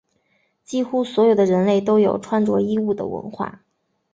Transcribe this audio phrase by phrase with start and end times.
[0.65, 3.61] 几乎所有的人类都有穿着衣物的文化。